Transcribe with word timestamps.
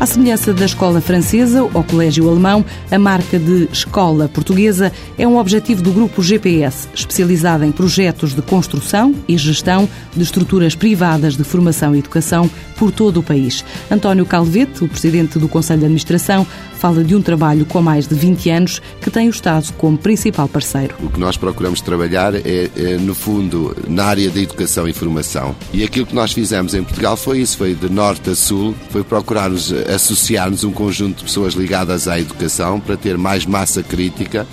À 0.00 0.06
semelhança 0.06 0.52
da 0.52 0.64
escola 0.64 1.00
francesa 1.00 1.62
ou 1.62 1.84
colégio 1.84 2.28
alemão, 2.28 2.64
a 2.90 2.98
marca 2.98 3.38
de 3.38 3.68
escola 3.72 4.28
portuguesa 4.28 4.92
é 5.16 5.26
um 5.26 5.38
objetivo 5.38 5.82
do 5.82 5.92
grupo 5.92 6.20
GPS, 6.20 6.88
especializado 6.92 7.64
em 7.64 7.70
projetos 7.70 8.34
de 8.34 8.42
construção 8.42 9.14
e 9.28 9.38
gestão 9.38 9.88
de 10.14 10.22
estruturas 10.22 10.74
privadas 10.74 11.36
de 11.36 11.44
formação 11.44 11.94
e 11.94 12.00
educação 12.00 12.50
por 12.76 12.90
todo 12.90 13.20
o 13.20 13.22
país. 13.22 13.64
António 13.90 14.26
Calvete, 14.26 14.84
o 14.84 14.88
presidente 14.88 15.38
do 15.38 15.48
Conselho 15.48 15.80
de 15.80 15.86
Administração, 15.86 16.46
fala 16.84 17.02
de 17.02 17.14
um 17.14 17.22
trabalho 17.22 17.64
com 17.64 17.80
mais 17.80 18.06
de 18.06 18.14
20 18.14 18.50
anos 18.50 18.82
que 19.00 19.10
tem 19.10 19.28
o 19.28 19.30
Estado 19.30 19.72
como 19.78 19.96
principal 19.96 20.46
parceiro. 20.46 20.94
O 21.02 21.08
que 21.08 21.18
nós 21.18 21.36
procuramos 21.36 21.80
trabalhar 21.80 22.34
é, 22.34 22.68
é, 22.76 22.96
no 22.98 23.14
fundo, 23.14 23.74
na 23.88 24.04
área 24.04 24.28
da 24.28 24.40
educação 24.40 24.86
e 24.86 24.92
formação. 24.92 25.56
E 25.72 25.82
aquilo 25.82 26.04
que 26.04 26.14
nós 26.14 26.32
fizemos 26.32 26.74
em 26.74 26.82
Portugal 26.82 27.16
foi 27.16 27.38
isso, 27.40 27.56
foi 27.56 27.74
de 27.74 27.88
norte 27.88 28.28
a 28.28 28.34
sul, 28.34 28.74
foi 28.90 29.02
procurarmos 29.02 29.72
associar-nos 29.94 30.64
um 30.64 30.72
conjunto 30.72 31.18
de 31.18 31.24
pessoas 31.24 31.54
ligadas 31.54 32.08
à 32.08 32.18
educação 32.18 32.80
para 32.80 32.96
ter 32.96 33.16
mais 33.16 33.46
massa 33.46 33.82
crítica 33.82 34.46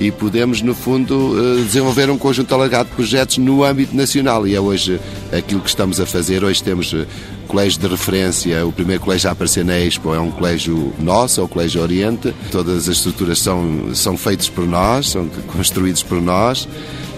e 0.00 0.12
podemos, 0.12 0.62
no 0.62 0.74
fundo, 0.74 1.34
eh, 1.36 1.64
desenvolver 1.64 2.08
um 2.08 2.16
conjunto 2.16 2.54
alargado 2.54 2.88
de 2.88 2.94
projetos 2.94 3.38
no 3.38 3.64
âmbito 3.64 3.96
nacional. 3.96 4.46
E 4.46 4.54
é 4.54 4.60
hoje 4.60 5.00
aquilo 5.32 5.60
que 5.60 5.68
estamos 5.68 5.98
a 5.98 6.06
fazer. 6.06 6.44
Hoje 6.44 6.62
temos 6.62 6.94
eh, 6.94 7.04
colégio 7.48 7.80
de 7.80 7.88
referência, 7.88 8.64
o 8.64 8.70
primeiro 8.70 9.02
colégio 9.02 9.28
a 9.28 9.32
aparecer 9.32 9.64
na 9.64 9.78
Expo 9.78 10.14
é 10.14 10.20
um 10.20 10.30
colégio 10.30 10.92
nosso, 11.00 11.40
é 11.40 11.44
o 11.44 11.48
Colégio 11.48 11.82
Oriente. 11.82 12.32
Todas 12.52 12.88
as 12.88 12.96
estruturas 12.96 13.40
são, 13.40 13.92
são 13.94 14.16
feitas 14.16 14.48
por 14.48 14.66
nós, 14.66 15.08
são 15.08 15.28
construídos 15.52 16.02
por 16.02 16.20
nós 16.20 16.68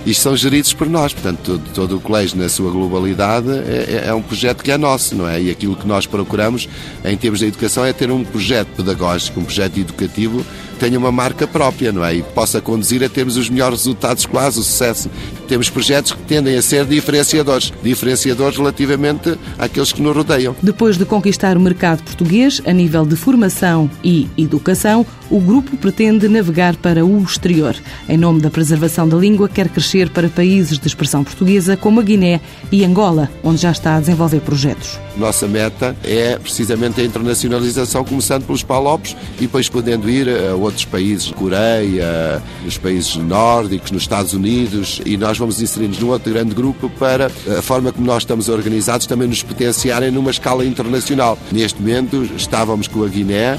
e 0.04 0.14
são 0.14 0.36
geridos 0.36 0.72
por 0.72 0.88
nós. 0.88 1.12
Portanto, 1.12 1.38
todo, 1.44 1.62
todo, 1.74 1.96
o 1.96 2.00
colégio, 2.00 2.38
na 2.38 2.48
sua 2.48 2.70
globalidade, 2.70 3.50
é, 3.50 4.02
é, 4.04 4.08
é, 4.08 4.14
um 4.14 4.22
projeto 4.22 4.62
que 4.62 4.70
é 4.70 4.78
nosso, 4.78 5.14
não 5.14 5.28
é? 5.28 5.40
E 5.40 5.50
aquilo 5.50 5.76
que 5.76 5.86
nós 5.86 6.06
procuramos, 6.06 6.68
em 7.04 7.16
termos 7.16 7.40
de 7.40 7.46
educação, 7.46 7.84
é 7.84 7.92
ter 7.92 8.10
um 8.10 8.24
projeto 8.24 8.68
pedagógico, 8.76 9.40
um 9.40 9.44
projeto 9.44 9.78
educativo 9.78 10.44
que 10.72 10.78
tenha 10.78 10.98
uma 10.98 11.12
marca 11.12 11.46
própria, 11.46 11.92
não 11.92 12.04
é? 12.04 12.14
E 12.16 12.22
possa 12.22 12.60
conduzir 12.60 13.04
a 13.04 13.08
termos 13.08 13.36
os 13.36 13.50
melhores 13.50 13.80
resultados 13.80 14.22
escolares, 14.22 14.56
o 14.56 14.62
sucesso. 14.62 15.10
Temos 15.46 15.68
projetos 15.68 16.12
que 16.12 16.22
tendem 16.22 16.56
a 16.56 16.62
ser 16.62 16.86
diferenciadores, 16.86 17.72
diferenciadores 17.82 18.56
relativamente 18.56 19.36
àqueles 19.58 19.92
que 19.92 20.00
nos 20.00 20.16
rodeiam. 20.16 20.56
Depois 20.62 20.96
de 20.96 21.04
conquistar 21.04 21.56
o 21.56 21.60
mercado 21.60 22.02
português 22.02 22.62
a 22.64 22.72
nível 22.72 23.04
de 23.04 23.16
formação 23.16 23.90
e 24.02 24.28
educação, 24.38 25.04
o 25.30 25.40
grupo 25.40 25.76
pretende 25.76 26.28
navegar 26.28 26.76
para 26.76 27.04
o 27.04 27.22
exterior. 27.22 27.76
Em 28.08 28.16
nome 28.16 28.40
da 28.40 28.50
preservação 28.50 29.08
da 29.08 29.16
língua, 29.16 29.48
quer 29.48 29.68
crescer 29.68 30.10
para 30.10 30.28
países 30.28 30.78
de 30.78 30.86
expressão 30.86 31.22
portuguesa 31.22 31.76
como 31.76 32.00
a 32.00 32.02
Guiné 32.02 32.40
e 32.70 32.84
Angola, 32.84 33.30
onde 33.42 33.62
já 33.62 33.70
está 33.70 33.96
a 33.96 34.00
desenvolver 34.00 34.40
projetos. 34.40 34.98
Nossa 35.16 35.46
meta 35.46 35.96
é 36.02 36.38
precisamente 36.38 37.00
a 37.00 37.04
internacionalização, 37.04 38.04
começando 38.04 38.44
pelos 38.44 38.62
Palopes 38.62 39.16
e 39.38 39.42
depois 39.42 39.68
podendo 39.68 40.10
ir 40.10 40.28
a 40.28 40.54
outros 40.54 40.84
países, 40.84 41.30
Coreia, 41.30 42.42
nos 42.64 42.76
países 42.76 43.16
nórdicos, 43.16 43.90
nos 43.90 44.02
Estados 44.02 44.32
Unidos, 44.32 45.00
e 45.04 45.16
nós 45.16 45.38
vamos 45.38 45.60
inserir-nos 45.62 45.98
num 46.00 46.08
outro 46.08 46.32
grande 46.32 46.54
grupo 46.54 46.90
para 46.90 47.26
a 47.26 47.62
forma 47.62 47.92
como 47.92 48.06
nós 48.06 48.22
estamos 48.22 48.48
organizados 48.48 49.06
também 49.06 49.28
nos 49.28 49.42
potenciarem 49.42 50.10
numa 50.10 50.30
escala 50.30 50.64
internacional. 50.64 51.38
Neste 51.52 51.80
momento 51.80 52.28
estávamos 52.36 52.88
com 52.88 53.04
a 53.04 53.08
Guiné, 53.08 53.58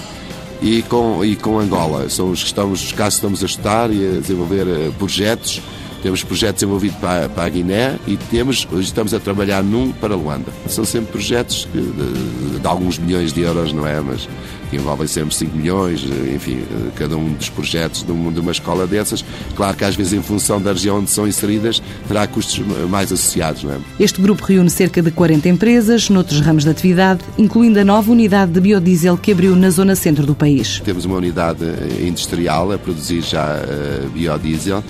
e 0.62 0.82
com, 0.84 1.26
e 1.26 1.36
com 1.36 1.60
Angola. 1.60 2.10
São 2.10 2.30
os, 2.30 2.42
que 2.42 2.48
estamos, 2.48 2.84
os 2.84 2.92
casos 2.92 3.16
que 3.16 3.18
estamos 3.20 3.44
a 3.44 3.46
estudar 3.46 3.92
e 3.92 4.18
a 4.18 4.20
desenvolver 4.20 4.68
eh, 4.68 4.92
projetos. 4.98 5.62
Temos 6.02 6.24
projetos 6.24 6.62
desenvolvidos 6.62 6.98
para, 6.98 7.30
para 7.30 7.46
a 7.46 7.50
Guiné 7.50 8.00
e 8.08 8.18
temos, 8.18 8.68
hoje 8.72 8.88
estamos 8.88 9.14
a 9.14 9.20
trabalhar 9.20 9.64
num 9.64 9.92
para 9.92 10.16
Luanda. 10.16 10.52
São 10.68 10.84
sempre 10.84 11.12
projetos 11.12 11.68
de, 11.74 11.82
de, 11.82 12.60
de 12.60 12.68
alguns 12.68 12.98
milhões 12.98 13.32
de 13.32 13.42
euros, 13.42 13.72
não 13.72 13.86
é? 13.86 14.00
Mas 14.02 14.28
que 14.72 14.78
envolvem 14.78 15.06
sempre 15.06 15.36
5 15.36 15.56
milhões, 15.56 16.02
enfim, 16.34 16.64
cada 16.96 17.18
um 17.18 17.34
dos 17.34 17.50
projetos 17.50 18.04
de 18.04 18.12
uma 18.12 18.52
escola 18.52 18.88
dessas. 18.88 19.24
Claro 19.54 19.76
que 19.76 19.84
às 19.84 19.96
vezes, 19.96 20.14
em 20.14 20.22
função 20.22 20.62
da 20.62 20.72
região 20.72 20.98
onde 20.98 21.10
são 21.10 21.28
inseridas, 21.28 21.84
terá 22.08 22.26
custos 22.26 22.60
mais 22.90 23.12
associados. 23.12 23.64
Não 23.64 23.74
é? 23.74 23.78
Este 24.00 24.22
grupo 24.22 24.44
reúne 24.46 24.70
cerca 24.70 25.02
de 25.02 25.12
40 25.12 25.50
empresas, 25.50 26.10
noutros 26.10 26.40
ramos 26.40 26.64
de 26.64 26.70
atividade, 26.70 27.20
incluindo 27.38 27.80
a 27.80 27.84
nova 27.84 28.10
unidade 28.10 28.54
de 28.54 28.62
biodiesel 28.62 29.18
que 29.18 29.34
abriu 29.34 29.56
na 29.58 29.70
zona 29.70 29.94
centro 29.94 30.26
do 30.26 30.34
país. 30.34 30.80
Temos 30.80 31.04
uma 31.04 31.18
unidade 31.18 31.66
industrial 32.02 32.72
a 32.72 32.78
produzir 32.78 33.22
já 33.22 33.58
uh, 33.58 34.10
biodiesel 34.10 34.82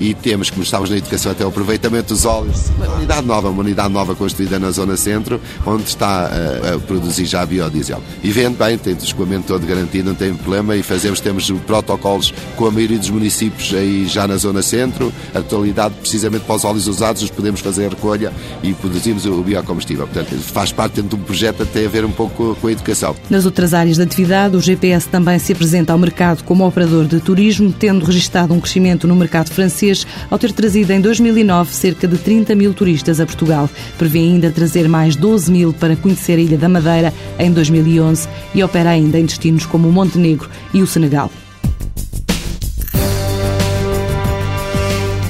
e 0.00 0.14
temos, 0.14 0.50
como 0.50 0.62
estávamos 0.62 0.90
na 0.90 0.96
educação, 0.96 1.32
até 1.32 1.44
o 1.44 1.48
aproveitamento 1.48 2.12
dos 2.14 2.24
óleos. 2.24 2.70
Uma 2.76 2.94
unidade 2.94 3.26
nova, 3.26 3.48
uma 3.48 3.62
unidade 3.62 3.92
nova 3.92 4.14
construída 4.14 4.58
na 4.58 4.70
zona 4.70 4.96
centro, 4.96 5.40
onde 5.64 5.84
está 5.84 6.26
a, 6.26 6.74
a 6.74 6.78
produzir 6.78 7.24
já 7.24 7.44
biodiesel. 7.44 8.02
E 8.22 8.30
vende 8.30 8.56
bem, 8.56 8.76
tem 8.78 8.94
o 8.94 8.98
escoamento 8.98 9.46
todo 9.46 9.66
garantido, 9.66 10.08
não 10.08 10.14
tem 10.14 10.34
problema, 10.34 10.76
e 10.76 10.82
fazemos, 10.82 11.20
temos 11.20 11.50
protocolos 11.66 12.32
com 12.56 12.66
a 12.66 12.70
maioria 12.70 12.98
dos 12.98 13.10
municípios 13.10 13.74
aí 13.74 14.06
já 14.06 14.26
na 14.26 14.36
zona 14.36 14.62
centro, 14.62 15.12
a 15.34 15.40
totalidade 15.40 15.94
precisamente 16.00 16.44
para 16.44 16.56
os 16.56 16.64
óleos 16.64 16.86
usados, 16.86 17.22
os 17.22 17.30
podemos 17.30 17.60
fazer 17.60 17.86
a 17.86 17.88
recolha 17.88 18.32
e 18.62 18.72
produzimos 18.74 19.24
o 19.26 19.42
biocombustível. 19.42 20.06
Portanto, 20.06 20.36
faz 20.40 20.72
parte 20.72 21.00
de 21.00 21.14
um 21.14 21.18
projeto 21.18 21.62
até 21.62 21.86
a 21.86 21.88
ver 21.88 22.04
um 22.04 22.10
pouco 22.10 22.56
com 22.60 22.66
a 22.66 22.72
educação. 22.72 23.16
Nas 23.30 23.44
outras 23.44 23.72
áreas 23.72 23.96
de 23.96 24.02
atividade, 24.02 24.56
o 24.56 24.60
GPS 24.60 25.08
também 25.08 25.38
se 25.38 25.52
apresenta 25.52 25.92
ao 25.92 25.98
mercado 25.98 26.42
como 26.44 26.66
operador 26.66 27.06
de 27.06 27.20
turismo, 27.20 27.72
tendo 27.72 28.04
registado 28.04 28.52
um 28.52 28.60
crescimento 28.60 29.06
no 29.06 29.16
mercado 29.16 29.50
francês 29.50 29.85
francês, 29.86 30.06
ao 30.30 30.38
ter 30.38 30.52
trazido 30.52 30.92
em 30.92 31.00
2009 31.00 31.72
cerca 31.72 32.08
de 32.08 32.18
30 32.18 32.54
mil 32.54 32.74
turistas 32.74 33.20
a 33.20 33.26
Portugal. 33.26 33.70
Prevê 33.98 34.18
ainda 34.20 34.50
trazer 34.50 34.88
mais 34.88 35.14
12 35.14 35.50
mil 35.50 35.72
para 35.72 35.96
conhecer 35.96 36.38
a 36.38 36.40
Ilha 36.40 36.58
da 36.58 36.68
Madeira 36.68 37.12
em 37.38 37.52
2011 37.52 38.28
e 38.54 38.62
opera 38.62 38.90
ainda 38.90 39.18
em 39.18 39.24
destinos 39.24 39.66
como 39.66 39.88
o 39.88 39.92
Montenegro 39.92 40.48
e 40.74 40.82
o 40.82 40.86
Senegal. 40.86 41.30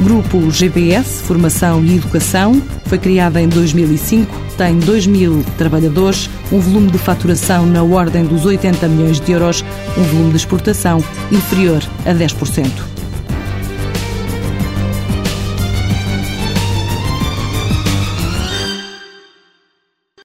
Grupo 0.00 0.50
GPS, 0.50 1.22
Formação 1.22 1.82
e 1.82 1.96
Educação, 1.96 2.62
foi 2.84 2.98
criada 2.98 3.40
em 3.40 3.48
2005, 3.48 4.30
tem 4.56 4.78
2 4.78 5.06
mil 5.06 5.42
trabalhadores, 5.56 6.28
um 6.52 6.60
volume 6.60 6.90
de 6.90 6.98
faturação 6.98 7.66
na 7.66 7.82
ordem 7.82 8.24
dos 8.24 8.44
80 8.44 8.86
milhões 8.88 9.18
de 9.18 9.32
euros, 9.32 9.64
um 9.96 10.02
volume 10.02 10.30
de 10.30 10.36
exportação 10.36 11.02
inferior 11.32 11.82
a 12.04 12.12
10%. 12.12 12.95